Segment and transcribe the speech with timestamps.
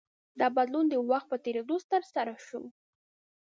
[0.39, 2.61] دا بدلون د وخت په تېرېدو ترسره شو.